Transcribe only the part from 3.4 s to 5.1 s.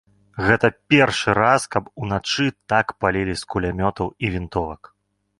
з кулямётаў і вінтовак.